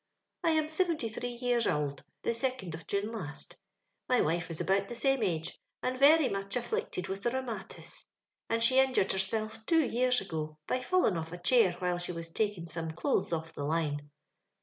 "I 0.43 0.49
am 0.53 0.67
seventy 0.67 1.09
three 1.09 1.29
years 1.33 1.67
ould 1.67 2.03
the 2.23 2.31
2d 2.31 2.73
of 2.73 2.87
June 2.87 3.11
last 3.11 3.55
My 4.09 4.19
wife 4.19 4.49
is 4.49 4.59
about 4.59 4.87
the 4.89 4.95
same 4.95 5.21
age, 5.21 5.59
and 5.83 5.95
very 5.95 6.27
much 6.27 6.55
afflicted 6.55 7.07
with 7.07 7.21
the 7.21 7.29
rheumatis, 7.29 8.03
and 8.49 8.63
she 8.63 8.79
injured 8.79 9.11
hersilf, 9.11 9.63
too, 9.67 9.85
years 9.85 10.19
ago, 10.19 10.57
by 10.65 10.81
fallin' 10.81 11.17
off 11.17 11.31
a 11.31 11.37
chair 11.37 11.73
while 11.73 11.99
she 11.99 12.13
was 12.13 12.29
takin' 12.29 12.65
some 12.65 12.89
clothes 12.89 13.31
off 13.31 13.53
the 13.53 13.61
hne. 13.61 14.09